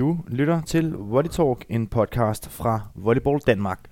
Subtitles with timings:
[0.00, 3.90] Du lytter til Volley Talk, en podcast fra Volleyball Danmark.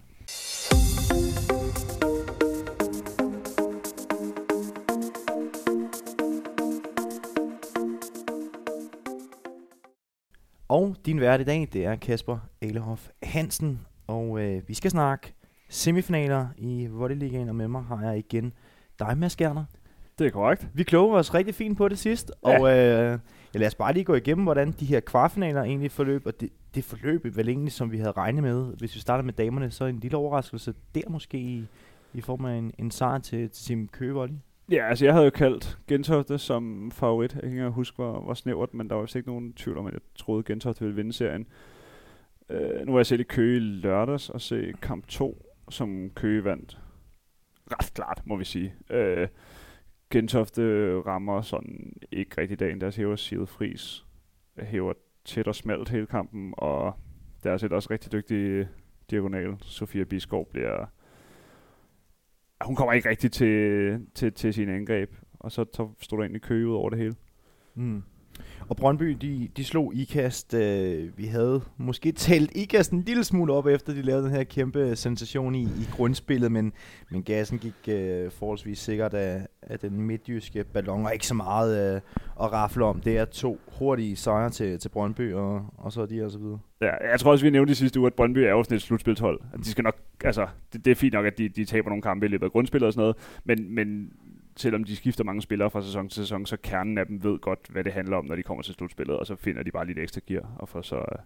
[10.68, 15.32] Og din vært i dag, det er Kasper Alehoff Hansen, og øh, vi skal snakke
[15.68, 18.52] semifinaler i Volleyligaen, og med mig har jeg igen
[18.98, 19.64] dig, Mads Gerner.
[20.18, 20.68] Det er korrekt.
[20.74, 22.60] Vi kloge os rigtig fint på det sidst, Ja.
[22.60, 23.18] og øh,
[23.54, 26.50] ja, lad os bare lige gå igennem, hvordan de her kvartfinaler egentlig forløb, og det,
[26.74, 28.76] det forløb vel egentlig, som vi havde regnet med.
[28.76, 31.66] Hvis vi starter med damerne, så en lille overraskelse der måske i,
[32.14, 34.14] i form af en, en sejr til, til Team Køge
[34.70, 37.34] Ja, altså jeg havde jo kaldt Gentofte som favorit.
[37.34, 39.86] Jeg kan ikke huske, hvor, hvor snævert, men der var vist ikke nogen tvivl om,
[39.86, 41.46] at jeg troede, Gentofte ville vinde serien.
[42.48, 46.44] Uh, nu var jeg selv i Køge i lørdags og se kamp 2, som Køge
[46.44, 46.78] vandt.
[47.72, 48.74] Ret klart, må vi sige.
[48.90, 49.28] Uh,
[50.10, 50.62] Gentofte
[51.00, 52.80] rammer sådan ikke rigtig dagen.
[52.80, 54.04] Deres hæver Siret Fris
[54.58, 54.92] hæver
[55.24, 56.94] tæt og smalt hele kampen, og
[57.44, 58.68] deres et også rigtig dygtig
[59.10, 60.86] diagonal, Sofia Biskov, bliver
[62.60, 66.42] hun kommer ikke rigtig til, til, til sine angreb, og så, så stod der egentlig
[66.42, 67.14] kø ud over det hele.
[67.74, 68.02] Mm.
[68.68, 70.54] Og Brøndby, de, de slog IKAST.
[70.54, 74.44] Øh, vi havde måske talt IKAST en lille smule op, efter de lavede den her
[74.44, 76.72] kæmpe sensation i, i grundspillet, men,
[77.10, 81.94] men gassen gik øh, forholdsvis sikkert af, af den midtjyske ballon, og ikke så meget
[81.94, 82.00] øh,
[82.40, 83.00] at rafle om.
[83.00, 86.38] Det er to hurtige sejre til, til Brøndby, og, og så er de og så
[86.38, 86.58] videre.
[86.80, 88.82] Ja, jeg tror også, vi nævnte i sidste uge, at Brøndby er jo sådan et
[88.82, 89.40] slutspilshold.
[89.52, 92.02] At de skal nok, altså, det, det, er fint nok, at de, de taber nogle
[92.02, 94.10] kampe i løbet af grundspillet og sådan noget, men, men
[94.58, 97.58] selvom de skifter mange spillere fra sæson til sæson, så kernen af dem ved godt,
[97.68, 99.98] hvad det handler om, når de kommer til slutspillet, og så finder de bare lidt
[99.98, 101.18] ekstra gear, og får så øh,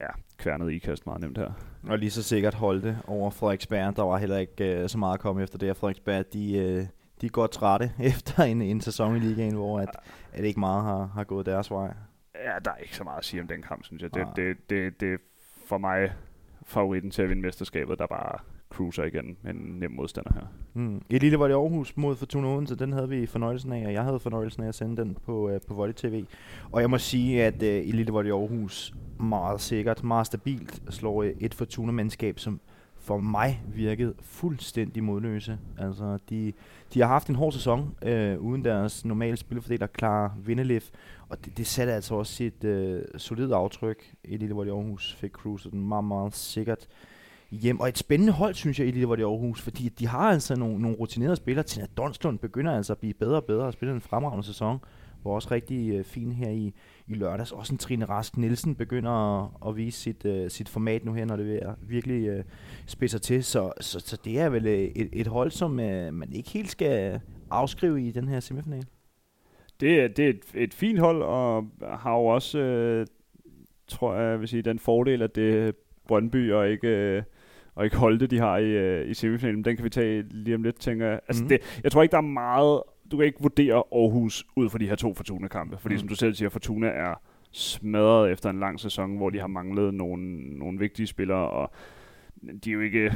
[0.00, 0.06] ja,
[0.38, 1.52] kværnet ikast meget nemt her.
[1.88, 3.96] Og lige så sikkert Holte over Frederiksberg.
[3.96, 6.86] Der var heller ikke øh, så meget at komme efter det, og Frederiksberg, de, øh,
[7.20, 9.88] de godt trætte efter en, en sæson i ligaen, hvor at,
[10.32, 11.94] at ikke meget har, har gået deres vej.
[12.34, 14.14] Ja, der er ikke så meget at sige om den kamp, synes jeg.
[14.14, 14.32] Det, Nej.
[14.34, 15.18] det, det, det er
[15.66, 16.12] for mig
[16.66, 18.38] favoritten til at vinde mesterskabet, der bare
[18.74, 20.46] cruiser igen med en nem modstander her.
[20.74, 21.02] Mm.
[21.10, 24.02] Elite lille var det Aarhus mod Fortuna Odense, den havde vi fornøjelsen af, og jeg
[24.02, 26.24] havde fornøjelsen af at sende den på, øh, på Volley TV.
[26.72, 31.32] Og jeg må sige, at øh, Elite det Aarhus meget sikkert, meget stabilt slår øh,
[31.40, 32.60] et Fortuna-mandskab, som
[32.98, 35.58] for mig virkede fuldstændig modløse.
[35.78, 36.52] Altså, de,
[36.94, 40.90] de har haft en hård sæson øh, uden deres normale spilfordeler klar Vindelif,
[41.28, 44.14] og det, det satte altså også sit øh, solide aftryk.
[44.24, 46.88] Elite i Aarhus fik cruiset den meget, meget sikkert
[47.62, 47.80] hjem.
[47.80, 50.56] Og et spændende hold, synes jeg, i det var det Aarhus, fordi de har altså
[50.56, 51.64] nogle, nogle rutinerede spillere.
[51.64, 54.78] Tina Donslund begynder altså at blive bedre og bedre og spille en fremragende sæson.
[55.24, 56.74] Var også rigtig øh, fin her i,
[57.06, 57.52] i lørdags.
[57.52, 59.10] Også en Trine Rask Nielsen begynder
[59.44, 62.44] at, at vise sit, øh, sit format nu her, når det er virkelig øh,
[62.86, 63.44] spidser til.
[63.44, 66.70] Så, så, så det er vel øh, et, et hold, som øh, man ikke helt
[66.70, 68.84] skal afskrive i den her semifinal.
[69.80, 73.06] Det, er- det er et, et fint hold, og har jo også, øh,
[73.88, 75.72] tror jeg, jeg vil sige, den fordel, at det er
[76.08, 77.22] Brøndby og ikke, øh,
[77.74, 79.64] og ikke Holte, de har i, øh, i semifinalen.
[79.64, 81.20] Den kan vi tage lige om lidt, tænker jeg.
[81.28, 81.48] Altså, mm.
[81.48, 82.82] det, jeg tror ikke, der er meget...
[83.10, 85.98] Du kan ikke vurdere Aarhus ud fra de her to Fortuna-kampe, fordi Mm.
[85.98, 87.14] som du selv siger, Fortuna er
[87.52, 91.72] smadret efter en lang sæson, hvor de har manglet nogle, nogle vigtige spillere, og
[92.64, 93.12] de er jo ikke...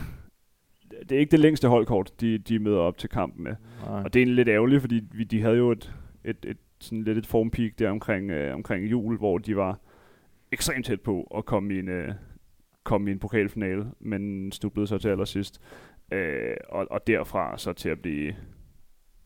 [1.08, 3.54] Det er ikke det længste holdkort, de, de møder op til kampen med.
[3.86, 4.02] Nej.
[4.02, 5.94] Og det er lidt ærgerligt, fordi vi, de havde jo et,
[6.24, 9.78] et, et sådan lidt et formpeak der omkring, øh, omkring jul, hvor de var
[10.52, 12.12] ekstremt tæt på at komme i en, øh,
[12.88, 15.60] komme i en pokalfinale, men snublede så til allersidst.
[16.12, 18.34] Øh, og, og derfra så til at blive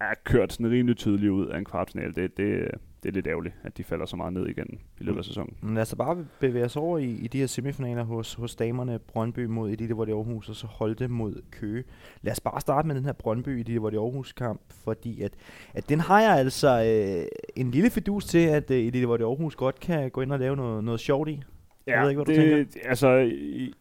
[0.01, 2.13] er kørt sådan rimelig tydeligt ud af en kvartfinale.
[2.13, 2.71] Det, det,
[3.03, 5.57] det er lidt ærgerligt, at de falder så meget ned igen i løbet af sæsonen.
[5.61, 8.99] Men lad os bare bevæge os over i, i de her semifinaler hos, hos damerne.
[8.99, 11.85] Brøndby mod Elite Volley Aarhus, og så Holte mod Køge.
[12.23, 15.33] Lad os bare starte med den her Brøndby Elite Volley Aarhus kamp, fordi at,
[15.75, 19.57] at den har jeg altså øh, en lille fidus til, at øh, Elite Volley Aarhus
[19.57, 21.43] godt kan gå ind og lave noget, noget sjovt i.
[21.87, 23.73] Jeg ved ikke, hvad du det, Altså, i,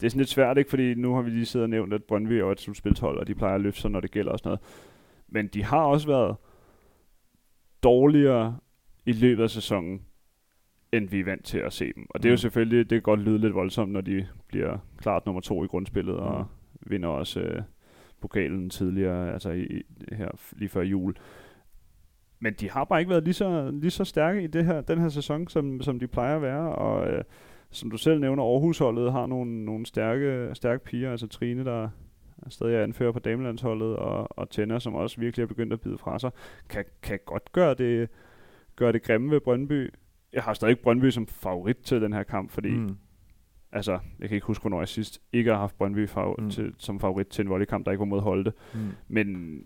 [0.00, 0.70] det er sådan lidt svært, ikke?
[0.70, 3.34] Fordi nu har vi lige siddet og nævnt, at Brøndby er et slutspilshold, og de
[3.34, 4.60] plejer at løfte sig, når det gælder og sådan noget.
[5.28, 6.36] Men de har også været
[7.82, 8.56] dårligere
[9.06, 10.02] i løbet af sæsonen,
[10.92, 12.06] end vi er vant til at se dem.
[12.10, 12.38] Og det er jo Mm.
[12.38, 16.16] selvfølgelig, det kan godt lyde lidt voldsomt, når de bliver klart nummer to i grundspillet,
[16.16, 16.90] og Mm.
[16.90, 17.62] vinder også øh,
[18.20, 19.82] pokalen tidligere, altså i,
[20.12, 21.14] her lige før jul.
[22.42, 24.98] Men de har bare ikke været lige så, lige så stærke i det her, den
[24.98, 27.24] her sæson, som, som de plejer at være, og øh,
[27.70, 31.88] som du selv nævner, Aarhusholdet har nogle, nogle stærke, stærke piger, altså Trine, der
[32.46, 35.80] er stadig er anfører på damelandsholdet, og, og Tenner, som også virkelig er begyndt at
[35.80, 36.30] bide fra sig,
[36.68, 38.08] kan, kan godt gøre det,
[38.76, 39.90] gøre det grimme ved Brøndby.
[40.32, 42.96] Jeg har stadig Brøndby som favorit til den her kamp, fordi Mm.
[43.72, 46.44] altså, jeg kan ikke huske, hvornår jeg sidst ikke har haft Brøndby fav- Mm.
[46.44, 46.50] mm.
[46.50, 48.52] til, som favorit til en volleykamp, der ikke var mod Holte.
[48.74, 48.80] Mm.
[49.08, 49.58] Men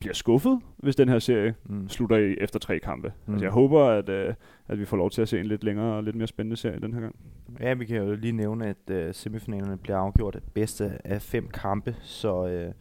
[0.00, 1.88] bliver skuffet, hvis den her serie Mm.
[1.88, 3.08] slutter i, efter tre kampe.
[3.08, 3.14] Mm.
[3.26, 3.32] Mm.
[3.34, 4.34] Altså, jeg håber, at, øh,
[4.68, 6.80] at vi får lov til at se en lidt længere og lidt mere spændende serie
[6.80, 7.16] den her gang.
[7.60, 11.48] Ja, vi kan jo lige nævne, at øh, semifinalerne bliver afgjort af bedste af fem
[11.48, 12.72] kampe, så, øh,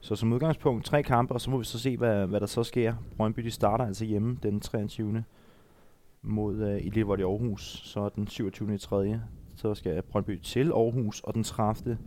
[0.00, 2.62] så som udgangspunkt tre kampe, og så må vi så se, hvad, hvad der så
[2.64, 2.94] sker.
[3.16, 5.24] Brøndby de starter altså hjemme den 23.
[6.22, 8.74] mod øh, Elite Volley Aarhus, så den 27.
[8.74, 9.22] i tredje,
[9.56, 11.98] så skal Brøndby til Aarhus, og den 30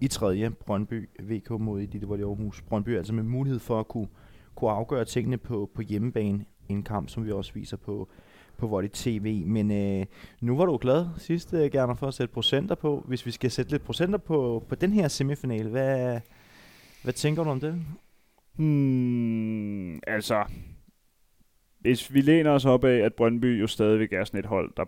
[0.00, 2.62] i tredje Brøndby VK mod Elite Volley Aarhus.
[2.62, 4.08] Brøndby altså med mulighed for at kunne,
[4.54, 8.08] kunne afgøre tingene på, på hjemmebane, en kamp, som vi også viser på,
[8.58, 9.46] på Volley TV.
[9.46, 10.06] Men øh,
[10.40, 13.04] nu var du glad sidst, øh, gerne for at sætte procenter på.
[13.06, 16.20] Hvis vi skal sætte lidt procenter på, på den her semifinale, hvad,
[17.02, 17.84] hvad tænker du om det?
[18.56, 20.44] Hmm, altså,
[21.80, 24.84] hvis vi læner os op af, at Brøndby jo stadigvæk er sådan et hold, der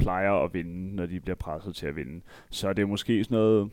[0.00, 2.20] plejer at vinde, når de bliver presset til at vinde,
[2.50, 3.70] så er det måske sådan noget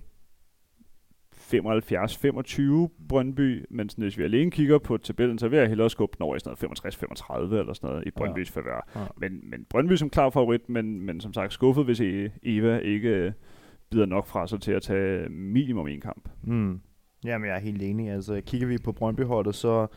[1.38, 6.16] 75-25 Brøndby, men sådan, hvis vi alene kigger på tabellen, så vil jeg hellere skubbe
[6.18, 6.80] den over i sådan noget
[7.54, 8.62] 65-35 eller sådan noget i Brøndbys ja.
[8.62, 8.90] favør.
[8.96, 9.06] Ja.
[9.18, 13.10] Men, men Brøndby som klar favorit, men, men som sagt skuffet, hvis E- Eva ikke
[13.10, 13.32] øh,
[13.90, 16.30] bider nok fra sig til at tage minimum en kamp.
[16.44, 16.82] Mm.
[17.26, 18.10] Jamen, jeg er helt enig.
[18.10, 19.88] Altså, kigger vi på Brøndby-holdet, så,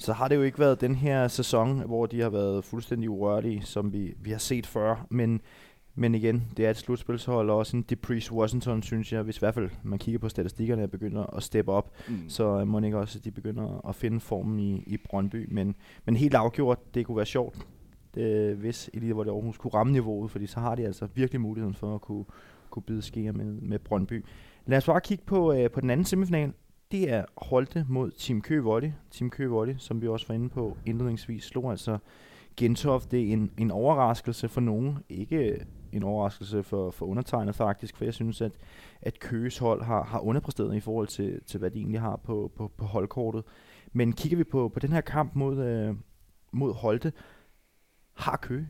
[0.00, 3.62] så har det jo ikke været den her sæson, hvor de har været fuldstændig urørlige,
[3.62, 5.06] som vi, vi har set før.
[5.10, 5.40] Men,
[5.94, 9.38] men igen, det er et slutspilshold, og også en Deprice Washington, synes jeg, hvis i
[9.38, 11.92] hvert fald man kigger på statistikkerne, begynder at steppe op.
[12.08, 12.28] Mm.
[12.28, 15.48] Så øh, må ikke også, at de begynder at finde formen i, i Brøndby.
[15.50, 15.74] Men,
[16.04, 17.66] men helt afgjort, det kunne være sjovt,
[18.14, 21.74] det, hvis Elite Volley Aarhus kunne ramme niveauet, fordi så har de altså virkelig muligheden
[21.74, 22.24] for at kunne,
[22.70, 24.24] kunne bide sker med, med Brøndby.
[24.66, 26.52] Lad os bare kigge på, øh, på den anden semifinal.
[26.90, 28.92] Det er Holte mod Team Køge Volley.
[29.10, 31.98] Team Køge Volley, som vi også var inde på indledningsvis, slog altså
[32.56, 34.98] Gentofte en, en overraskelse for nogen.
[35.08, 38.52] Ikke en overraskelse for, for undertegnet faktisk, for jeg synes, at,
[39.02, 42.52] at Køges hold har, har underpræsteret i forhold til, til, hvad de egentlig har på,
[42.56, 43.44] på, på holdkortet.
[43.92, 45.94] Men kigger vi på, på den her kamp mod, øh,
[46.52, 47.12] mod Holte,
[48.14, 48.68] har Køge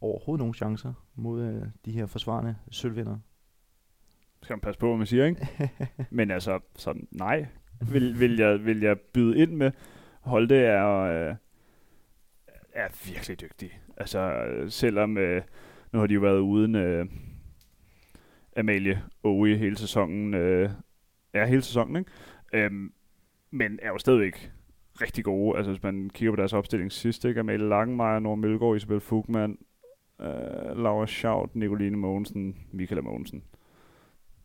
[0.00, 3.18] overhovedet nogen chancer mod øh, de her forsvarende sølvvinder?
[4.42, 5.48] skal man passe på, hvad man siger, ikke?
[6.10, 7.46] Men altså, sådan, nej,
[7.92, 9.70] vil, vil, jeg, vil jeg byde ind med.
[10.20, 11.34] Holte er, øh,
[12.72, 13.80] er virkelig dygtig.
[13.96, 15.42] Altså, selvom, øh,
[15.92, 17.06] nu har de jo været uden øh,
[18.56, 20.70] Amalie Owe hele sæsonen, øh,
[21.34, 22.10] ja, hele sæsonen, ikke?
[22.52, 22.92] Øhm,
[23.50, 24.52] men er jo stadigvæk
[25.00, 25.56] rigtig gode.
[25.56, 27.40] Altså, hvis man kigger på deres opstilling sidst, ikke?
[27.40, 29.58] Amalie Langenmeier, Nord Mølgaard, Isabel Fugman,
[30.20, 33.42] øh, Laura Schaut, Nicoline Mogensen, Michaela Mogensen.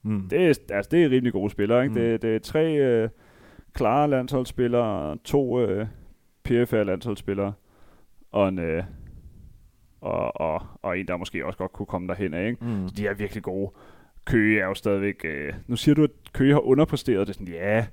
[0.04, 0.30] Mm.
[0.30, 1.83] Det er, altså, det er rimelig gode spillere.
[1.83, 1.94] Ikke?
[1.94, 2.00] Mm.
[2.00, 3.10] Det, det er tre øh,
[3.78, 5.88] klare landsholdsspillere, to øh,
[6.44, 7.54] PFR-landsholdsspillere,
[8.32, 8.84] og en, øh,
[10.02, 12.48] og, og, og en, der måske også godt kunne komme derhen af.
[12.48, 12.66] Ikke?
[12.66, 12.88] Mm.
[12.88, 13.72] Så de er virkelig gode.
[14.26, 15.26] Køge er jo stadigvæk...
[15.26, 17.28] Øh, nu siger du, at Køge har underpræsteret.
[17.28, 17.86] Det er sådan, ja...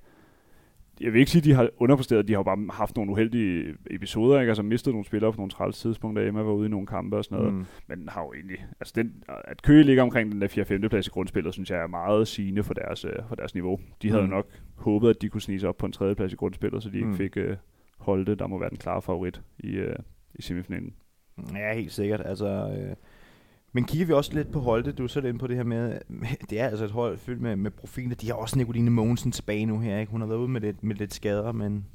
[1.01, 2.29] Jeg vil ikke sige, at de har underpræsteret.
[2.29, 4.41] De har jo bare haft nogle uheldige episoder.
[4.41, 4.51] Ikke?
[4.51, 6.29] Altså mistet nogle spillere på nogle træls tidspunkter.
[6.29, 7.55] Emma var ude i nogle kampe og sådan noget.
[7.55, 7.65] Mm.
[7.89, 10.49] Men har jo egentlig, altså den, at Køge ligger omkring den der
[10.85, 10.89] 4-5.
[10.89, 13.81] plads i grundspillet, synes jeg er meget sigende for deres, øh, for deres niveau.
[14.03, 14.29] De havde Mm.
[14.29, 14.47] nok
[14.77, 16.97] håbet, at de kunne snige sig op på en tredje plads i grundspillet, så de
[16.97, 17.17] ikke Mm.
[17.17, 17.57] fik øh,
[17.99, 19.97] Holte, der må være den klare favorit i, øh,
[20.35, 20.95] i semifinalen.
[21.55, 22.23] Ja, helt sikkert.
[22.25, 22.97] Altså, øh,
[23.75, 25.99] men kigger vi også lidt på Holte, du er selv inde på det her med,
[26.51, 28.15] det er altså et hold fyldt med, med profiler.
[28.15, 30.13] De har også Nicoline Mogensen tilbage nu her, ikke?
[30.13, 31.87] Hun har været ude med lidt, med lidt skader, men,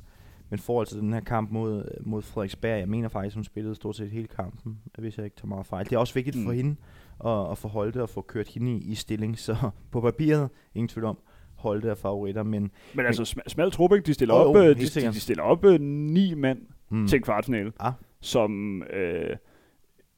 [0.50, 3.96] men forhold til den her kamp mod, mod Frederiksberg, jeg mener faktisk, hun spillede stort
[3.96, 5.86] set hele kampen, hvis jeg ikke tager meget fejl.
[5.86, 6.46] Det er også vigtigt mm.
[6.46, 6.76] for hende
[7.26, 9.56] at, at få Holte og få kørt hende i, i stilling, så
[9.92, 11.18] på papiret, ingen tvivl om,
[11.56, 12.71] Holte er favoritter, men...
[12.94, 13.92] Men altså, sm- smal trup?
[14.06, 16.59] De stiller Jo, op, helt de, de, de stiller op øh, ni mand
[16.90, 17.07] mm.
[17.07, 17.94] til en kvartfinale, Ah.
[18.21, 19.36] som øh,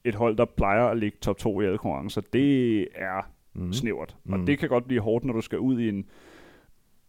[0.04, 2.20] et hold, der plejer at ligge top 2 i alle konkurrencer.
[2.32, 4.16] Det er mm, snævert.
[4.24, 4.34] Mm.
[4.34, 4.40] Mm.
[4.40, 6.04] Og det kan godt blive hårdt, når du skal ud i en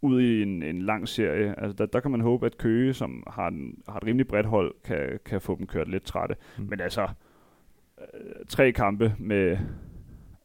[0.01, 1.59] ud i en, en lang serie.
[1.59, 4.45] Altså, der, der kan man håbe, at Køge, som har, en, har et rimelig bredt
[4.45, 6.35] hold, kan, kan få dem kørt lidt trætte.
[6.57, 6.63] Mm.
[6.69, 7.01] Men altså,
[8.01, 9.57] øh, tre kampe med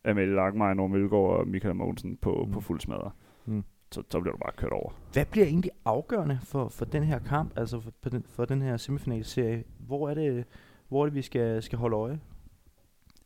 [0.05, 2.52] Amalie Langmeier, Norm Mølgaard og Michael Mogensen på, Mm.
[2.52, 3.11] på fuld smadre.
[3.47, 3.64] Mm.
[3.93, 4.90] Så, så bliver du bare kørt over.
[5.12, 8.62] Hvad bliver egentlig afgørende for, for den her kamp, altså for, for, den, for den
[8.62, 9.64] her semifinalserie?
[9.87, 10.45] Hvor er det,
[10.88, 12.21] hvor er det vi skal, skal holde øje?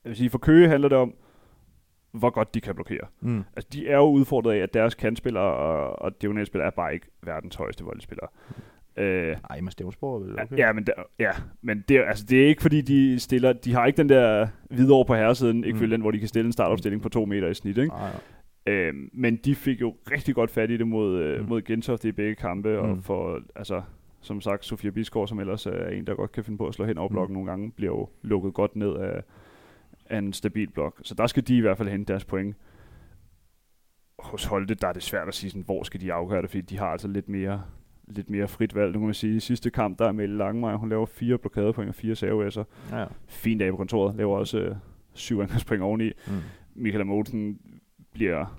[0.04, 1.14] Jeg vil sige, for Køge handler det om,
[2.12, 3.06] hvor godt de kan blokere.
[3.20, 3.44] Mm.
[3.56, 7.06] Altså, de er jo udfordret af, at deres kantspillere og, og diagonalspillere er bare ikke
[7.22, 8.28] verdens højeste voldspillere.
[8.96, 10.58] Øh, Ej, Mads Stævnsborg er vel okay?
[10.58, 11.30] Ja, men, der, ja,
[11.62, 13.52] men det, altså, det er ikke fordi, de stiller...
[13.52, 15.84] De har ikke den der videre over på herresiden, ikke Mm.
[15.84, 15.90] mm.
[15.90, 17.78] den, hvor de kan stille en startopstilling på to meter i snit.
[17.78, 17.88] Ikke?
[17.88, 18.74] Nej, nej.
[18.74, 21.42] Øhm, men de fik jo rigtig godt fat i det mod, øh, Mm.
[21.42, 21.48] mm.
[21.48, 22.86] mod Gentofte i begge kampe, mm.
[22.86, 22.90] Mm.
[22.90, 23.82] og for, altså,
[24.20, 26.84] som sagt, Sofia Bisgaard, som ellers er en, der godt kan finde på at slå
[26.84, 27.12] hen over Mm.
[27.14, 29.22] blokken nogle gange, bliver jo lukket godt ned af,
[30.12, 31.00] af en stabil blok.
[31.02, 32.56] Så der skal de i hvert fald hente deres point.
[34.18, 36.60] Hos Holte, der er det svært at sige, sådan, hvor skal de afgøre det, fordi
[36.60, 37.62] de har altså lidt mere
[38.06, 38.92] lidt mere frit valg.
[38.92, 41.88] Nu kan man sige, i sidste kamp, der er Mette Langmeier, hun laver fire blokadepoint
[41.88, 42.64] og fire serveræsser.
[42.90, 43.06] Ja.
[43.26, 44.76] Fin dag på kontoret, laver også øh,
[45.14, 46.10] syv angrebspoint oveni.
[46.26, 46.32] Mm.
[46.74, 47.58] Michael Moten
[48.12, 48.58] bliver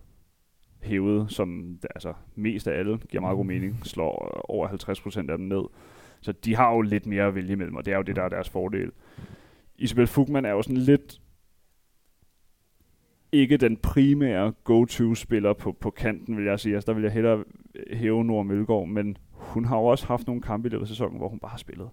[0.81, 5.37] hævet som altså, mest af alle, giver meget god mening, slår øh, over 50% af
[5.37, 5.63] dem ned.
[6.21, 8.23] Så de har jo lidt mere at vælge imellem, og det er jo det, der
[8.23, 8.91] er deres fordel.
[9.77, 11.21] Isabel Fugman er jo sådan lidt
[13.33, 16.75] ikke den primære go-to-spiller på, på kanten, vil jeg sige.
[16.75, 17.43] Altså, der vil jeg hellere
[17.91, 21.17] hæve Nora Mølgaard, men hun har jo også haft nogle kampe i løbet af sæsonen,
[21.17, 21.89] hvor hun bare har spillet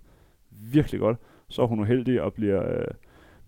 [0.50, 1.16] virkelig godt.
[1.48, 2.84] Så er hun uheldig og bliver, øh,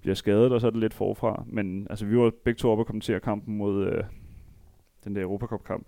[0.00, 1.44] bliver skadet, og så er det lidt forfra.
[1.46, 4.04] Men altså, vi var begge to oppe og kommentere kampen mod øh,
[5.04, 5.86] den der Europacup-kamp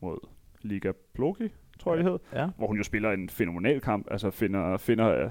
[0.00, 0.18] mod
[0.62, 2.48] Liga Plogi, tror jeg det hed, Ja.
[2.56, 5.30] hvor hun jo spiller en fænomenal kamp, altså finder, finder øh,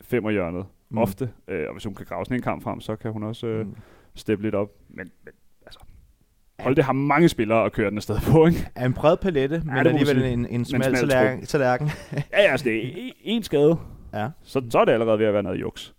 [0.00, 0.94] femmerhjørnet Mm.
[0.94, 0.98] mm.
[0.98, 3.46] ofte, øh, og hvis hun kan grave sådan en kamp frem, så kan hun også
[3.46, 3.74] øh, Mm.
[4.14, 4.68] Steppe lidt op.
[4.88, 5.34] Men, men
[5.66, 5.80] altså,
[6.60, 8.70] hold det har mange spillere at køre den afsted på, ikke?
[8.74, 11.46] Er en bred palette, men må man alligevel en, en smal smal tallerken.
[11.46, 11.90] tallerken.
[12.32, 13.76] Ja, ja, altså det er en skade,
[14.14, 14.28] ja.
[14.42, 15.94] så, så er det allerede ved at være noget juks.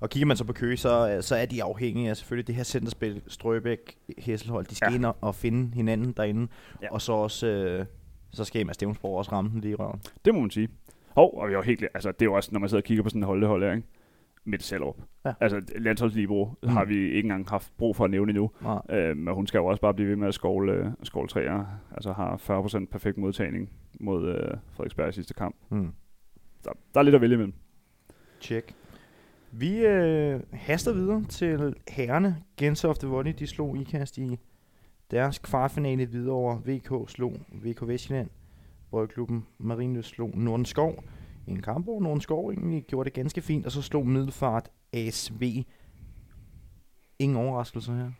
[0.00, 2.62] Og kigger man så på Køge, så, så er de afhængige af selvfølgelig det her
[2.62, 4.66] centerspil, Strøbæk, Hesselhold.
[4.66, 4.90] De skal ja.
[4.90, 4.96] Ja.
[4.96, 6.40] ind og, finde hinanden derinde.
[6.40, 6.86] Ja.
[6.86, 6.92] Ja.
[6.92, 7.86] Og så også, øh,
[8.32, 10.00] så skal Emma Stevensborg også ramme den lige i røven.
[10.24, 10.68] Det må man sige.
[11.08, 12.84] Hov, og jeg er jo helt, altså det er jo også, når man sidder og
[12.84, 13.86] kigger på sådan en holdehold her, ikke?
[14.46, 14.96] Midt Sellerup.
[15.24, 15.32] Ja.
[15.40, 16.68] Altså landsholdslibero Mm.
[16.68, 18.50] har vi ikke engang haft brug for at nævne endnu.
[18.62, 18.80] Nej.
[18.90, 21.64] Øh, men hun skal jo også bare blive ved med at skovle, øh, skovle træer.
[21.92, 25.56] Altså har 40% perfekt modtagning mod øh, Frederiksberg i sidste kamp.
[25.70, 25.92] Mm.
[26.64, 27.54] Der, der er lidt at vælge imellem.
[28.40, 28.74] Check.
[29.52, 32.36] Vi øh, haster videre til herrene.
[32.56, 34.38] Gentofte Volley, de slog IKAST i
[35.10, 38.28] deres kvartfinale videre over VK slog VK Vestjylland.
[38.90, 41.04] Brødklubben Marienløs slog Nordenskov.
[41.46, 45.42] En kamp, hvor Nordenskov egentlig gjorde det ganske fint, og så slog Middelfart ASV.
[47.18, 48.10] Ingen overraskelser her.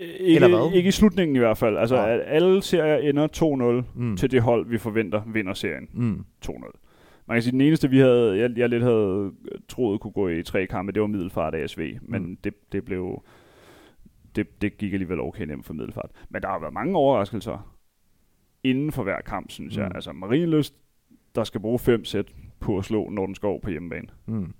[0.00, 0.72] Ikke, Eller hvad?
[0.76, 1.76] Ikke i slutningen i hvert fald.
[1.78, 2.10] Altså Nej.
[2.14, 4.16] at alle serier ender 2-0 Mm.
[4.16, 6.24] til det hold, vi forventer vinder serien Mm.
[6.46, 6.72] 2-0.
[7.26, 9.32] Man kan sige, den eneste, vi havde, jeg, jeg lidt havde
[9.68, 12.36] troet kunne gå i tre kampe, det var Middelfart ASV, men Mm.
[12.36, 13.22] det, det blev,
[14.36, 16.10] det, det gik alligevel okay nemt for Middelfart.
[16.28, 17.74] Men der har været mange overraskelser
[18.70, 19.82] inden for hver kamp, synes mm.
[19.82, 19.90] jeg.
[19.94, 20.74] Altså Marienlyst,
[21.34, 22.26] der skal bruge fem sæt
[22.60, 24.08] på at slå Nordenskov på hjemmebane.
[24.26, 24.54] Mm.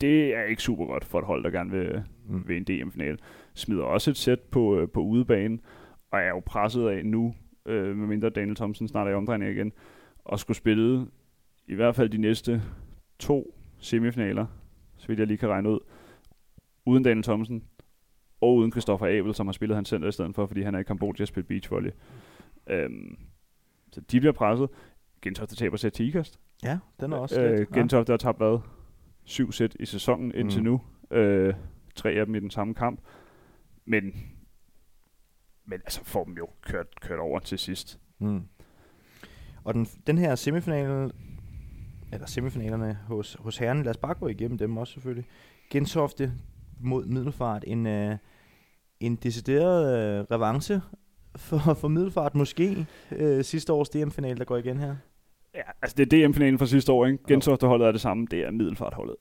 [0.00, 2.48] Det er ikke super godt for et hold, der gerne vil, Mm.
[2.48, 3.18] ved en DM-finale.
[3.54, 5.58] Smider også et sæt på, øh, på udebane,
[6.10, 7.34] og er jo presset af nu,
[7.66, 9.72] øh, medmindre Daniel Thompson snart er i omdrejning igen,
[10.24, 11.06] og skulle spille
[11.66, 12.62] i hvert fald de næste
[13.18, 14.46] to semifinaler,
[14.96, 15.78] så vidt jeg lige kan regne ud,
[16.86, 17.62] uden Daniel Thompson,
[18.40, 20.78] og uden Christoffer Abel, som har spillet hans center i stedet for, fordi han er
[20.78, 21.90] i Kambodja og spiller beachvolley.
[22.66, 23.16] Øhm,
[23.92, 24.68] så de bliver presset.
[25.22, 26.38] Gentofte taber sæt til IKAST.
[26.64, 27.72] Ja, den er også Øh, lidt.
[27.72, 28.58] Gentofte har tabt hvad?
[29.24, 30.64] Syv sæt i sæsonen indtil Mm.
[30.64, 30.80] nu.
[31.10, 31.54] Øh,
[31.94, 33.00] tre af dem i den samme kamp.
[33.84, 34.04] Men,
[35.64, 37.98] men altså får dem jo kørt, kørt over til sidst.
[38.18, 38.42] Mm.
[39.64, 41.10] Og den, den her semifinale,
[42.12, 45.26] eller semifinalerne hos, hos herren, lad os bare gå igennem dem også selvfølgelig.
[45.70, 46.32] Gentofte
[46.80, 48.16] mod Middelfart, en, øh,
[49.00, 50.80] en decideret øh, revanche
[51.36, 52.86] for, for Middelfart måske.
[53.12, 54.96] Øh, sidste års DM-finale, der går igen her.
[55.54, 57.18] Ja, altså det er DM-finalen fra sidste år, ikke?
[57.28, 58.26] Gentofte holdet er det samme.
[58.30, 59.16] Det er Middelfart-holdet.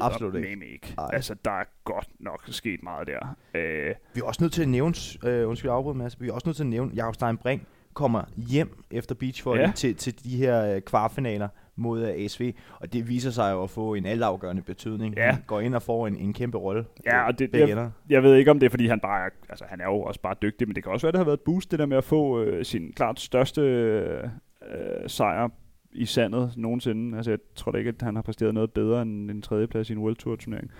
[0.00, 0.66] Absolut ikke.
[0.72, 0.94] Ikke.
[0.98, 1.08] Ej.
[1.12, 3.36] Altså, der er godt nok sket meget der.
[3.54, 6.48] Øh, Vi er også nødt til at nævne, øh, undskyld afbrud, Mads, vi er også
[6.48, 7.62] nødt til at nævne, Jakob Stein Brink
[7.94, 9.62] kommer hjem efter beachvolley.
[9.62, 9.72] Ja.
[9.74, 11.48] til, til de her øh, kvartfinaler
[11.80, 15.14] mod ASV, og det viser sig jo at få en altafgørende betydning.
[15.16, 15.30] Ja.
[15.32, 16.84] Han går ind og får en, en kæmpe rolle.
[17.06, 17.90] Ja, øh, og det- ender.
[18.10, 20.20] jeg ved ikke, om det er, fordi han bare er, altså han er jo også
[20.20, 21.96] bare dygtig, men det kan også være, det har været et boost, det der med
[21.96, 24.28] at få øh, sin klart største øh,
[25.06, 25.48] sejr
[25.92, 27.16] i sandet nogensinde.
[27.16, 29.92] Altså, jeg tror da ikke, at han har præsteret noget bedre end en tredjeplads i
[29.92, 30.70] en World Tour turnering.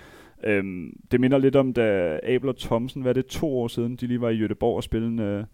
[0.45, 3.97] Øhm, det minder lidt om, da Abel og Thomsen, hvad er det, to år siden,
[3.97, 5.45] de lige var i Göteborg og spille, en, øh,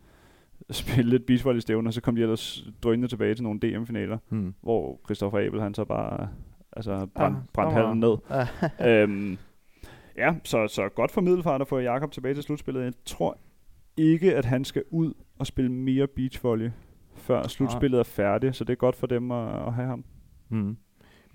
[0.70, 4.54] spille lidt beachvolley stævne, og så kom de ellers drønende tilbage til nogle DM-finaler, Hmm.
[4.62, 6.28] hvor Christopher Abel, han så bare
[6.72, 8.16] altså, brændt, der var- hallen ned
[8.80, 9.02] Ja.
[9.02, 9.38] øhm,
[10.16, 12.84] ja, så, så godt for Middelfart at få Jakob tilbage til slutspillet.
[12.84, 13.38] Jeg tror
[13.96, 16.70] ikke, at han skal ud og spille mere beachvolley,
[17.14, 20.04] før slutspillet er færdigt, så det er godt for dem at, at have ham.
[20.48, 20.76] Hmm.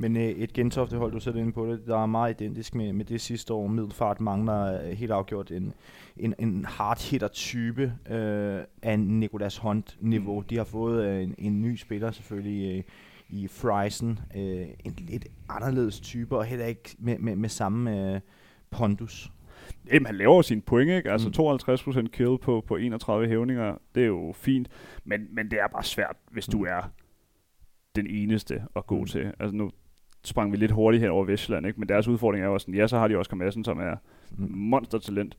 [0.01, 2.93] Men øh, et gentofte hold, du sætter ind på det, der er meget identisk med,
[2.93, 3.67] med det sidste år.
[3.67, 5.73] Middelfart mangler øh, helt afgjort en,
[6.17, 10.39] en, en hard hitter type øh, af Nicolas Hunt-niveau.
[10.39, 10.45] Mm.
[10.45, 12.83] De har fået øh, en, en ny spiller selvfølgelig øh,
[13.29, 14.19] i Friesen.
[14.35, 18.19] Øh, en lidt anderledes type, og heller ikke med, med, med samme øh,
[18.71, 19.31] pondus.
[19.93, 21.11] Jamen, han laver sine point, ikke?
[21.11, 21.97] Altså Mm.
[21.99, 22.05] mm.
[22.05, 24.67] 52% kill på, på 31 hævninger, det er jo fint,
[25.05, 26.63] men, men det er bare svært, hvis du Mm.
[26.63, 26.91] er
[27.95, 29.05] den eneste at gå Mm.
[29.05, 29.31] til.
[29.39, 29.71] Altså nu
[30.23, 31.79] sprang vi lidt hurtigt hen over Vestjylland, ikke?
[31.79, 33.95] men deres udfordring er jo også sådan, ja, så har de Oscar Madsen, som er
[34.37, 34.47] Mm.
[34.51, 35.37] monstertalent,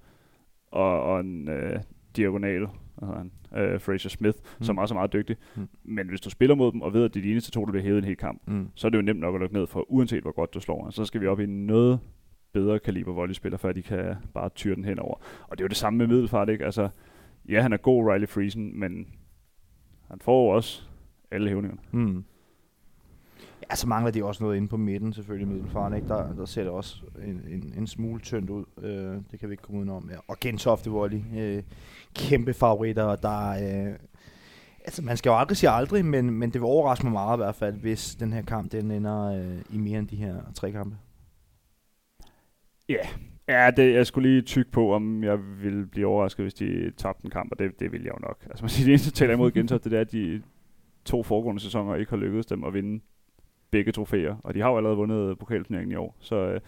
[0.71, 1.81] og, og en øh,
[2.17, 2.67] diagonal,
[3.01, 4.65] hedder han, øh, Fraser Smith, Mm.
[4.65, 5.37] som også er meget dygtig.
[5.57, 5.69] Mm.
[5.85, 7.71] Men hvis du spiller mod dem, og ved, at det er de eneste to, der
[7.71, 8.69] bliver hævet en hel kamp, Mm.
[8.75, 10.91] så er det jo nemt nok at lukke ned for, uanset hvor godt du slår.
[10.91, 12.01] Så skal vi op i noget
[12.53, 15.15] bedre kaliber volleyspiller, før de kan bare tyre den henover.
[15.49, 16.65] Og det er jo det samme med Middelfart, ikke?
[16.65, 16.89] Altså,
[17.49, 19.07] ja, han er god, Riley Friesen, men
[20.11, 20.83] han får jo også
[21.31, 21.81] alle hævningerne.
[21.93, 22.25] Mm.
[23.71, 26.09] Ja, så mangler de også noget inde på midten, selvfølgelig middelfaren, ikke?
[26.09, 28.65] Der, der ser det også en, en, en smule tyndt ud.
[28.83, 30.09] Øh, det kan vi ikke komme udenom.
[30.11, 30.17] Ja.
[30.29, 31.63] Og Gentofte Volley, øh,
[32.15, 33.95] kæmpe favoritter, og der øh,
[34.85, 37.43] Altså, man skal jo aldrig sige aldrig, men, men det vil overraske mig meget i
[37.43, 40.73] hvert fald, hvis den her kamp, den ender øh, i mere end de her tre
[40.73, 40.97] kampe.
[43.49, 47.25] Ja, det, jeg skulle lige tykke på, om jeg ville blive overrasket, hvis de tabte
[47.25, 48.39] en kamp, og det, det vil jeg jo nok.
[48.45, 50.43] Altså man siger, det eneste, der taler imod Gentofte, det er, at de
[51.05, 53.05] to foregående sæsoner ikke har lykkedes dem at vinde
[53.73, 56.17] begge trofæer, og de har jo allerede vundet pokalturneringen i år.
[56.21, 56.61] Så, øh,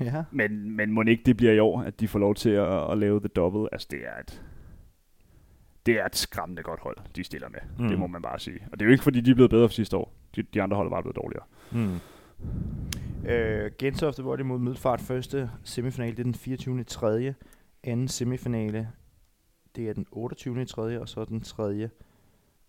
[0.06, 0.24] ja.
[0.30, 2.98] men, men må ikke det bliver i år, at de får lov til at, at
[2.98, 3.68] lave the double?
[3.72, 4.42] Altså det er et,
[5.86, 7.60] det er et skræmmende godt hold, de stiller med.
[7.78, 7.88] Mm.
[7.88, 8.60] Det må man bare sige.
[8.72, 10.12] Og det er jo ikke, fordi de er blevet bedre for sidste år.
[10.36, 11.44] De, de andre hold er bare blevet dårligere.
[11.72, 12.00] Mm.
[13.28, 16.84] Øh, Gentofte Volley mod Middelfart første semifinale, det er den 24.
[16.84, 17.34] 3.
[17.84, 18.88] Anden semifinale,
[19.76, 20.64] det er den 28.
[20.64, 21.00] 3.
[21.00, 21.90] og så den tredje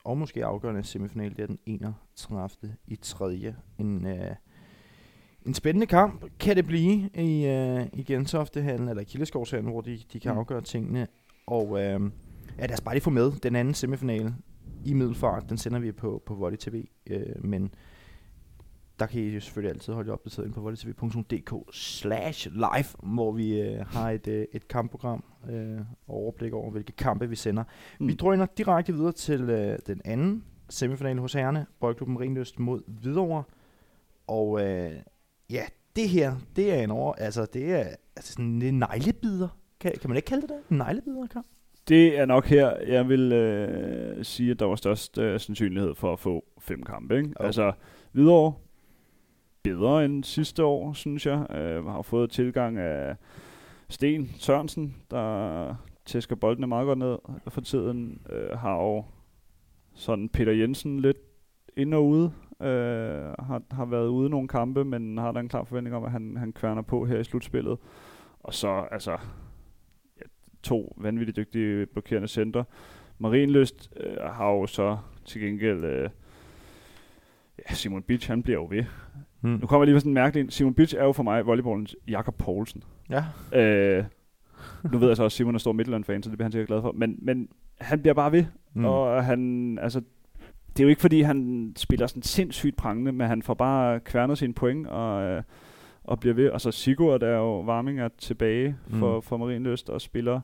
[0.07, 2.75] og måske afgørende semifinale, det er den 31.
[2.87, 3.53] i 3.
[3.77, 4.35] En, øh,
[5.45, 10.19] en spændende kamp kan det blive i, øh, i Gentofte-hallen, eller Kildeskovshallen, hvor de, de
[10.19, 10.37] kan Mm.
[10.37, 11.07] afgøre tingene.
[11.47, 12.01] Og øh,
[12.59, 14.35] ja, lad os bare lige få med den anden semifinale
[14.85, 17.71] i Middelfart, den sender vi på, på Volley TV, øh, men
[18.99, 23.31] der kan I jo selvfølgelig altid holde jer opdateret ind på volleytv.dk slash live, hvor
[23.31, 27.63] vi øh, har et, øh, et kampprogram øh, og overblik over, hvilke kampe vi sender.
[27.99, 28.07] Mm.
[28.07, 33.43] Vi drøner direkte videre til øh, den anden semifinale hos herrerne, Boldklubben Marienlyst mod Hvidovre.
[34.27, 34.91] Og øh,
[35.49, 35.63] ja,
[35.95, 37.83] det her, det er en over, altså det er
[38.15, 39.47] altså sådan en neglebider.
[39.79, 40.71] Kan, kan man ikke kalde det det?
[40.71, 41.45] En neglebider kamp?
[41.87, 46.13] Det er nok her, jeg vil øh, sige, at der var størst øh, sandsynlighed for
[46.13, 47.17] at få fem kampe.
[47.17, 47.29] Ikke?
[47.29, 47.45] Jo.
[47.45, 47.71] Altså,
[48.13, 48.53] videre
[49.67, 51.47] bedre end sidste år, synes jeg.
[51.55, 53.15] Øh, har fået tilgang af
[53.89, 55.75] Sten Sørensen, der
[56.05, 58.21] tæsker boldene meget godt ned for tiden.
[58.29, 59.03] Øh, har jo
[59.93, 61.17] sådan Peter Jensen lidt
[61.77, 62.31] ind og ude.
[62.61, 66.11] Øh, har, har været ude nogle kampe, men har der en klar forventning om, at
[66.11, 67.77] han, han kværner på her i slutspillet.
[68.39, 69.11] Og så, altså,
[70.17, 70.25] ja,
[70.63, 72.63] to vanvittigt dygtige blokerende center.
[73.17, 75.83] Marienløst øh, har jo så til gengæld...
[75.83, 76.09] Øh,
[77.69, 78.83] ja, Simon Beach, han bliver jo ved.
[79.47, 79.59] Mm.
[79.61, 80.49] Nu kommer jeg lige med sådan en mærkelig ind.
[80.51, 82.83] Simon Bitch er jo for mig volleyballens Jakob Poulsen.
[83.09, 83.23] Ja.
[83.59, 84.03] Øh,
[84.91, 86.67] nu ved jeg så også, at Simon er stor Midtjylland-fan, så det bliver han sikkert
[86.67, 86.91] glad for.
[86.91, 87.47] Men, men
[87.81, 88.85] han bliver bare ved, Mm.
[88.85, 90.01] og han, altså,
[90.69, 94.37] det er jo ikke fordi, han spiller sådan sindssygt prangende, men han får bare kværnet
[94.37, 95.43] sine point, og, øh,
[96.03, 96.49] og bliver ved.
[96.49, 99.21] Og så Sigurd er jo Warming er tilbage for, Mm.
[99.21, 100.41] for Marienløst og spiller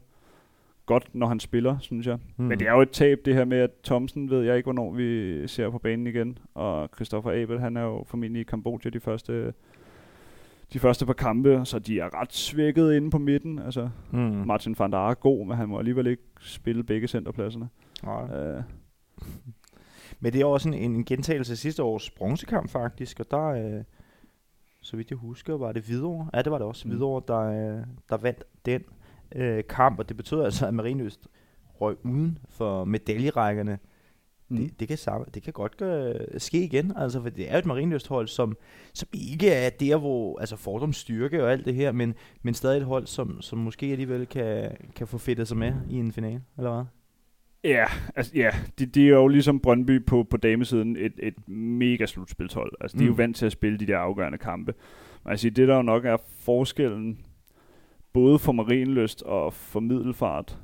[0.86, 2.18] godt, når han spiller, synes jeg.
[2.38, 2.46] Mm.
[2.46, 4.92] Men det er jo et tab, det her med, at Thomsen ved jeg ikke, hvornår
[4.94, 6.38] vi ser på banen igen.
[6.54, 9.54] Og Christoffer Abel, han er jo formentlig i Kambodja de første,
[10.74, 13.60] de første par kampe, så de er ret svækket inde på midten.
[13.60, 14.20] Altså, Mm.
[14.20, 17.70] Martin van der er god, men han må alligevel ikke spille begge centerpladserne.
[18.04, 18.24] Nej.
[18.58, 18.64] Uh,
[20.20, 23.84] Men det er også en, en gentagelse af sidste års bronzekamp faktisk, og der, øh,
[24.82, 26.30] så vidt jeg husker, var det Hvidovre.
[26.34, 26.88] Ja, det var det også.
[26.88, 26.92] Mm.
[26.94, 27.40] Hvidovre, der,
[27.78, 28.82] øh, der vandt den
[29.36, 31.28] øh, kamp, og det betød altså, at Marienlyst
[31.82, 33.80] røg uden for medaljerækkerne.
[34.50, 34.58] Mm.
[34.58, 37.60] Det, det, kan samme, det kan godt gøre, ske igen, altså, for det er jo
[37.60, 38.58] et Marienlyst-hold, som,
[38.94, 42.78] som ikke er der, hvor altså fordoms styrke og alt det her, men, men stadig
[42.78, 46.42] et hold, som, som måske alligevel kan, kan få fedtet sig med i en finale,
[46.58, 46.84] eller hvad?
[47.72, 52.06] Ja, altså, ja de, de er jo ligesom Brøndby på, på damesiden et, et mega
[52.06, 52.72] slutspilshold.
[52.82, 53.18] Altså, de er jo Mm.
[53.18, 54.74] vant til at spille de der afgørende kampe.
[55.36, 57.26] Siger, det der jo nok er forskellen,
[58.14, 60.60] både for Marienlyst og for Middelfart,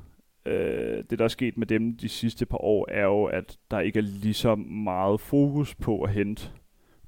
[0.46, 3.80] øh, det der er sket med dem de sidste par år, er jo, at der
[3.80, 6.50] ikke er lige så meget fokus på at hente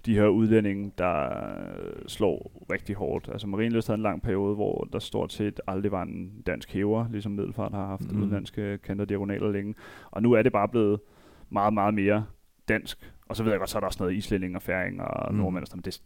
[0.07, 1.29] de her udlændinge, der
[1.79, 3.29] øh, slår rigtig hårdt.
[3.33, 7.07] Altså Marienlyst havde en lang periode, hvor der stort set aldrig var en dansk hæver,
[7.11, 8.19] ligesom Middelfart har haft Mm.
[8.21, 9.75] udenlandske kanter diagonaler længe.
[10.11, 11.01] Og nu er det bare blevet
[11.51, 12.25] meget, meget mere
[12.69, 13.13] dansk.
[13.29, 15.39] Og så ved jeg godt, så er der også noget islænding og færing og Mm.
[15.39, 16.03] nordmænd, og sådan, det,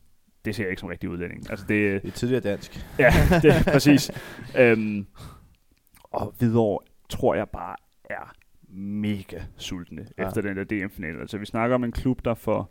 [0.47, 1.51] det ser jeg ikke som rigtig udlænding.
[1.51, 2.87] Altså det, Det er tidligere dansk.
[2.99, 3.11] Ja,
[3.43, 4.11] det er præcis.
[4.59, 5.07] øhm,
[6.03, 6.79] og videre
[7.09, 8.33] tror jeg bare er
[8.79, 10.23] mega sultne Ja.
[10.23, 10.29] ja.
[10.29, 11.21] efter den der DM-finale.
[11.21, 12.71] Altså vi snakker om en klub, der for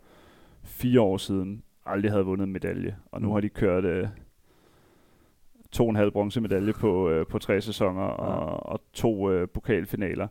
[0.64, 3.32] fire år siden aldrig havde vundet en medalje, og nu Mm.
[3.32, 4.08] har de kørt øh,
[5.72, 10.28] to og en halv bronzemedalje på, øh, på tre sæsoner og, og to øh, pokalfinaler,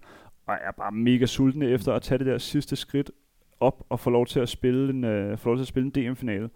[0.48, 3.12] og er bare mega sultne efter at tage det der sidste skridt
[3.60, 6.10] op og få lov til at spille en, øh, få lov til at spille en
[6.10, 6.44] DM-finale.
[6.44, 6.50] Øh,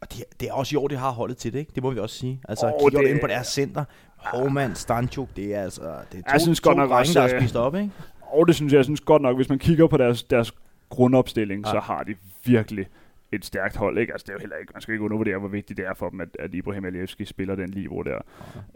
[0.00, 1.72] Og det, det er også i år, det har holdet til det, ikke?
[1.74, 2.40] Det må vi også sige.
[2.48, 3.84] Altså, oh, kigger det- ind på deres center,
[4.16, 7.20] Hovmand, Stanchuk, det er altså det er to, Jeg synes to godt nok drenge, der
[7.22, 7.90] er øh, spist op, ikke?
[8.20, 10.52] Og det synes jeg, jeg synes godt nok, hvis man kigger på deres, deres
[10.88, 11.70] grundopstilling, Ja.
[11.70, 12.86] så har de virkelig
[13.32, 13.98] et stærkt hold.
[13.98, 14.12] Ikke?
[14.12, 16.08] Altså, det er jo heller ikke, man skal ikke undervurdere, hvor vigtigt det er for
[16.08, 18.18] dem, at, at Ibrahim Alevski spiller den niveau der.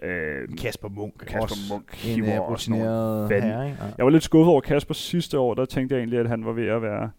[0.02, 1.14] Øh, Kasper Munk.
[1.18, 2.86] Kasper også Munk En hiver øh, også nogle
[3.34, 3.78] vand- herre, ikke?
[3.80, 3.88] Ja.
[3.98, 5.54] Jeg var lidt skuffet over Kasper sidste år.
[5.54, 7.10] Der tænkte jeg egentlig, at han var ved at være,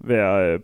[0.00, 0.60] være øh,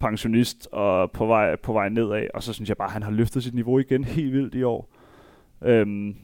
[0.00, 2.26] pensionist og på vej, på vej nedad.
[2.34, 4.62] Og så synes jeg bare, at han har løftet sit niveau igen helt vildt i
[4.62, 4.92] år.
[5.64, 6.16] Øhm,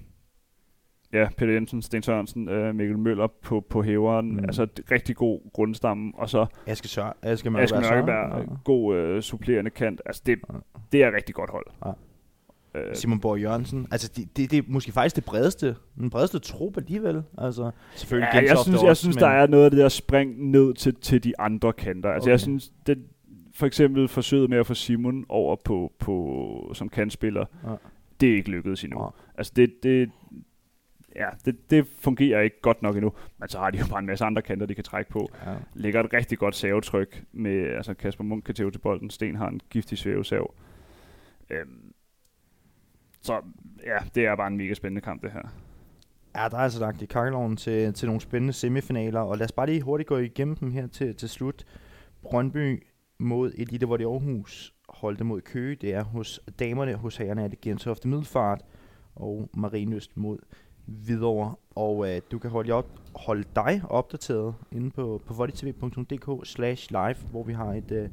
[1.13, 4.33] ja, Peter Jensen, Sten Sørensen, øh, Mikkel Møller på, på hæveren.
[4.33, 4.39] Mm.
[4.39, 6.13] Altså rigtig god grundstamme.
[6.15, 10.01] Og så Aske Sør, Aske Aske Mørkeberg, Mørkeberg, Søren, god øh, supplerende kant.
[10.07, 10.59] Altså det, Ja.
[10.93, 11.67] det er et rigtig godt hold.
[11.87, 11.91] Ja.
[12.75, 13.87] Øh, Simon Borg Jørgensen.
[13.91, 17.23] Altså, det, det, det er måske faktisk det bredeste, den bredeste trup alligevel.
[17.39, 19.89] Altså, selvfølgelig Ja, jeg synes, jeg også, synes men- der er noget af det der
[19.89, 22.11] spring ned til, til de andre kanter.
[22.11, 22.31] Altså, Okay.
[22.31, 22.99] jeg synes, det,
[23.55, 27.75] for eksempel forsøget med at få Simon over på, på som kantspiller, Ja.
[28.21, 29.03] det er ikke lykkedes endnu.
[29.03, 29.09] Ja.
[29.39, 30.11] Altså, det, det,
[31.17, 33.13] ja, det, det fungerer ikke godt nok endnu.
[33.39, 35.29] Men så har de jo bare en masse andre kanter, de kan trække på.
[35.47, 35.55] Ja.
[35.75, 39.49] Lægger et rigtig godt savetryk med, altså Kasper Munk kan tæve til bolden, Sten har
[39.49, 40.55] en giftig svævesav.
[41.51, 41.93] Øhm,
[43.21, 43.41] så
[43.87, 45.43] ja, det er bare en mega spændende kamp, det her.
[46.37, 49.53] Ja, der er altså lagt i kakkeloven til, til nogle spændende semifinaler, og lad os
[49.53, 51.65] bare lige hurtigt gå igennem dem her til, til slut.
[52.23, 52.83] Brøndby
[53.23, 55.77] mod Elite Volley Aarhus holdte mod Køge.
[55.77, 58.63] Det er hos damerne, hos herrerne er det Gentofte Middelfart
[59.17, 60.39] og Marienøst mod
[60.87, 61.55] Hvidovre.
[61.75, 67.17] Og øh, du kan holde, op, holde dig opdateret inde på, på volleytv.dk slash live,
[67.31, 68.09] hvor vi har et, øh,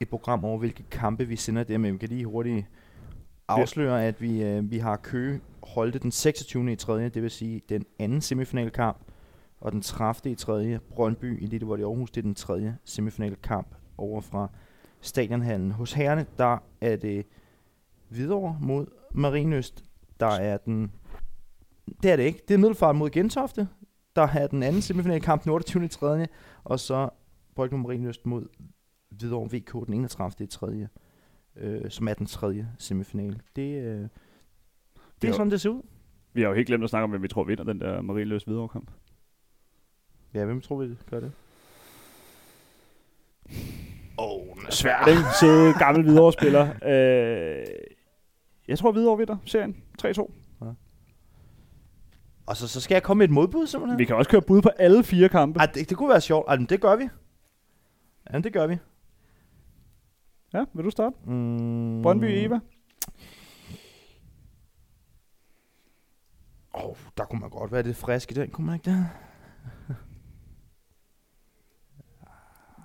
[0.00, 2.66] et program over, hvilke kampe vi sender der, men vi kan lige hurtigt
[3.48, 6.72] afsløre, at vi, øh, vi har Køge holdte den 26.
[6.72, 8.98] i 3., det vil sige den anden semifinalkamp,
[9.60, 10.32] og den 30.
[10.32, 10.78] i 3.
[10.78, 14.48] Brøndby i Elite Volley Aarhus, det er den tredje semifinalkamp over fra
[15.00, 15.70] Stadionhallen.
[15.70, 17.26] Hos herrene, der er det
[18.08, 19.84] Hvidovre mod Marienøst.
[20.20, 20.92] Der er den...
[22.02, 22.42] Det er det ikke.
[22.48, 23.68] Det er Middelfart mod Gentofte.
[24.16, 25.84] Der er den anden semifinalkamp den 28.
[25.84, 26.26] i 3.
[26.64, 27.08] Og så
[27.54, 28.46] Brygge Marienøst mod
[29.10, 30.44] Hvidovre VK den 31.
[30.44, 30.88] i 3.
[31.56, 33.40] Øh, som er den tredje semifinale.
[33.56, 34.08] Det, øh, det
[35.22, 35.82] er jo- sådan, det ser ud.
[36.32, 38.46] Vi har jo helt glemt at snakke om, hvem vi tror vinder den der Marienløs
[38.48, 38.90] videre kamp.
[40.34, 41.32] Ja, hvem tror vi gør det?
[44.18, 45.22] Åh, oh, Svært, ikke?
[45.40, 46.68] Sidde gammel videre spiller.
[46.84, 47.66] Øh,
[48.68, 49.76] jeg tror videre vinder serien.
[50.02, 50.32] 3-2.
[52.46, 53.98] Og så, så skal jeg komme med et modbud, simpelthen?
[53.98, 55.58] Vi kan også køre bud på alle fire kampe.
[55.60, 56.48] Ej, det, det kunne være sjovt.
[56.48, 57.08] Ej, men det gør vi.
[58.32, 58.78] Ja, det gør vi.
[60.54, 61.16] Ja, vil du starte?
[61.24, 62.02] Mm.
[62.02, 62.60] Brøndby Eva.
[66.74, 69.08] Åh, oh, der kunne man godt være lidt frisk i den, kunne man ikke det?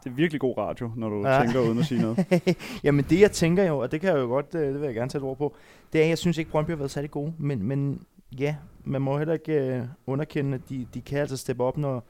[0.07, 1.41] Det er virkelig god radio, når du Ja.
[1.43, 2.25] tænker uden at sige noget.
[2.83, 4.95] Jamen det jeg tænker jo, og det kan jeg jo godt, øh, det vil jeg
[4.95, 5.55] gerne sætte ord på,
[5.93, 8.01] det er, at jeg synes ikke, Brøndby har været særlig gode, men, men
[8.39, 12.03] ja, man må heller ikke øh, underkende, at de, de kan altså steppe op, når,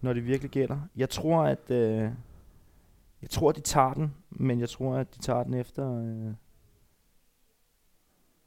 [0.00, 0.78] når det virkelig gælder.
[0.96, 2.10] Jeg tror, at øh,
[3.22, 6.02] jeg tror, de tager den, men jeg tror, at de tager den efter...
[6.02, 6.34] Øh,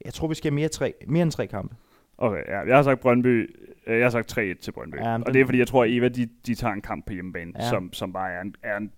[0.04, 1.74] jeg tror, vi skal have mere, tre, mere end tre kampe.
[2.18, 3.56] Okay, ja, jeg har sagt Brøndby.
[3.86, 4.96] øh, Jeg har sagt 3-1 til Brøndby.
[4.96, 7.12] Ja, og det er fordi, jeg tror, at Eva, de, de tager en kamp på
[7.12, 7.62] hjemmebane, Ja.
[7.64, 7.68] ja.
[7.70, 8.90] som, som bare er en, er en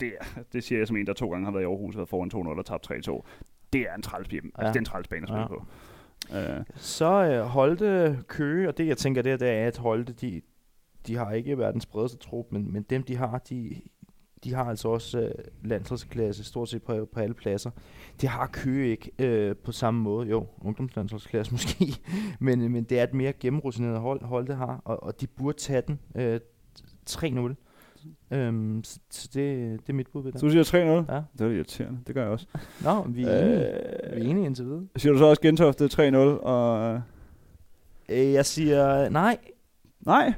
[0.00, 0.12] det,
[0.52, 2.30] det siger jeg som en, der to gange har været i Aarhus og været foran
[2.34, 3.22] 2-0 og tabt 3-2.
[3.72, 4.52] Det er en træls hjem.
[4.58, 4.62] Ja.
[4.62, 5.46] Altså, det er en træls bane at spille Ja.
[5.46, 5.64] på.
[6.60, 10.42] Uh, Så øh, Holte Køge, og det jeg tænker der, det er, at Holte, de,
[11.06, 13.80] de har ikke verdens bredeste trup, men, men dem de har, de,
[14.44, 15.30] de har altså også øh,
[15.64, 17.70] landsholdsklasse stort set på, på alle pladser.
[18.20, 20.28] Det har Køge ikke øh, på samme måde.
[20.28, 21.86] Jo, ungdomslandsholdsklasse måske,
[22.40, 25.82] men, men det er et mere gennemrutineret hold, Holte har, og, og de burde tage
[25.86, 26.40] den øh,
[27.10, 27.54] 3-0.
[28.30, 30.56] Øhm, så, så det, det er mit bud ved så det.
[30.56, 31.14] du siger 3-0?
[31.14, 31.22] Ja.
[31.38, 32.00] Det er irriterende.
[32.06, 32.46] Det gør jeg også.
[32.84, 33.58] Nå, vi er enige.
[34.14, 34.86] Vi er enige indtil videre.
[34.96, 36.16] Siger du så også Gentofte 3-0?
[36.16, 37.00] Og...
[38.08, 39.38] Øh, jeg siger nej,
[40.06, 40.32] Nej.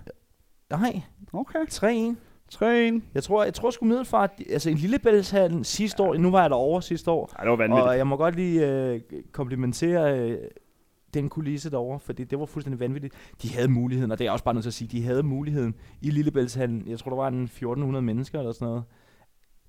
[0.70, 1.00] nej,
[1.32, 1.58] Okay.
[1.58, 2.14] 3-1.
[2.56, 3.00] 3-1.
[3.14, 6.50] Jeg tror, jeg tror sgu Middelfart, altså en lille bælshallen sidste år, nu var jeg
[6.50, 7.86] der over sidste år, Ej, det var vanvittigt.
[7.88, 9.00] og jeg må godt lige øh,
[9.32, 10.38] komplimentere øh,
[11.14, 13.14] den kulisse derovre, fordi det var fuldstændig vanvittigt.
[13.42, 15.22] De havde muligheden, og det er jeg også bare nødt til at sige, de havde
[15.22, 16.82] muligheden i Lillebæltshallen.
[16.86, 18.82] Jeg tror, der var en 1400 mennesker eller sådan noget.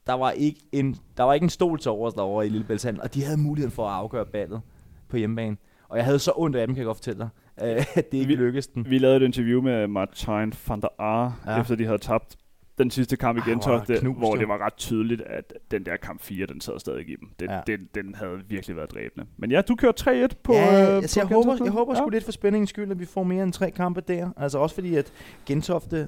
[0.08, 3.14] Der var ikke en, der var ikke en stol til overs derovre i Lillebæltshallen, og
[3.14, 4.62] de havde muligheden for at afgøre ballet
[5.10, 5.58] på hjemmebane.
[5.90, 7.30] Og jeg havde så ondt af dem, kan jeg godt fortælle dig,
[7.98, 8.86] at det ikke Vi- lykkedes den.
[8.90, 11.52] Vi lavede et interview med Martin van der Aar, Ja.
[11.54, 11.62] ja.
[11.62, 12.36] efter de havde tabt
[12.78, 16.22] den sidste kamp i Ah, knust, hvor det var ret tydeligt, at den der kamp
[16.22, 17.30] 4, den sad stadig i dem.
[17.40, 17.62] Den, Ja.
[17.68, 19.26] den, den havde virkelig været dræbende.
[19.38, 22.00] Men ja, du kører 3-1 på ja, øh, altså, på jeg, håber, jeg håber ja.
[22.00, 24.30] sgu lidt for spændingens skyld, at vi får mere end tre kampe der.
[24.38, 25.14] Altså også fordi, at
[25.46, 26.08] Gentofte,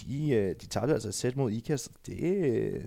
[0.00, 2.06] de, øh, de tabte altså et sæt mod IKAST.
[2.06, 2.80] Det, øh,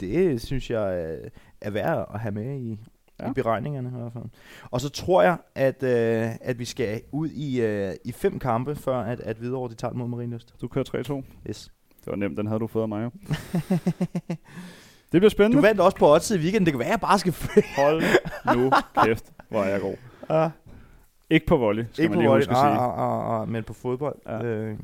[0.00, 2.78] det synes jeg, øh, er værd at have med i,
[3.20, 3.30] Ja.
[3.30, 4.24] i beregningerne i hvert fald.
[4.70, 8.76] Og så tror jeg, at, øh, at vi skal ud i, øh, i fem kampe,
[8.76, 10.54] før at, at Hvidovre de tager mod Marienlyst.
[10.60, 10.84] Du kører
[11.44, 11.48] 3-2.
[11.48, 11.72] Yes.
[12.04, 13.10] Det var nemt, den havde du fået af mig jo.
[15.12, 15.62] Det bliver Du spændende.
[15.62, 16.64] vandt også på odds i weekenden.
[16.66, 17.34] Det kan være, at jeg bare skal.
[17.78, 18.02] Hold
[18.56, 18.70] nu
[19.04, 19.94] kæft, hvor er jeg god.
[20.28, 20.50] Ah,
[21.30, 22.66] Ikke på volley, skal ikke man på lige volley, huske at sige.
[22.70, 24.16] ah, ah, ah, ah, men på fodbold.
[24.26, 24.42] Ja.
[24.44, 24.78] Øh,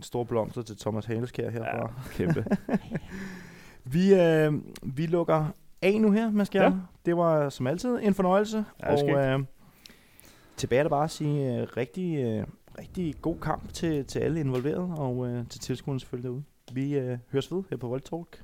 [0.00, 1.76] store blomster til Thomas Haleskær herfra.
[1.76, 1.86] Ja.
[2.12, 2.44] kæmpe.
[3.84, 5.46] Vi, øh, vi lukker
[5.82, 6.72] af nu her, Mads Ja.
[7.06, 8.64] Det var som altid en fornøjelse.
[8.82, 9.40] Ja, og øh,
[10.56, 12.46] tilbage er der bare at sige øh, rigtig, øh,
[12.78, 16.42] rigtig god kamp til, til alle involverede, og øh, til tilskuerne selvfølgelig derude.
[16.72, 18.42] Vi øh, høres ved her på Vold Talk.